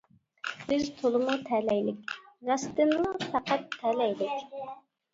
[0.71, 2.15] بىز تولىمۇ تەلەيلىك،
[2.51, 4.47] راستتىنلا پەقەت تەلەيلىك.